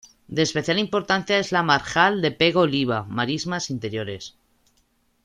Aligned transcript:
De 0.27 0.41
especial 0.41 0.79
importancia 0.79 1.37
es 1.37 1.51
la 1.51 1.61
marjal 1.61 2.23
de 2.23 2.31
Pego-Oliva, 2.31 3.03
marismas 3.07 3.69
interiores. 3.69 4.35